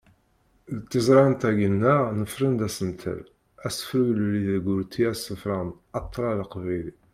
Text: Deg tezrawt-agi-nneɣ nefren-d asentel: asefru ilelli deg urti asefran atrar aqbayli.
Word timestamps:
Deg 0.75 0.85
tezrawt-agi-nneɣ 0.91 2.01
nefren-d 2.19 2.61
asentel: 2.67 3.21
asefru 3.67 4.01
ilelli 4.11 4.41
deg 4.55 4.65
urti 4.73 5.03
asefran 5.11 5.69
atrar 5.97 6.37
aqbayli. 6.45 6.93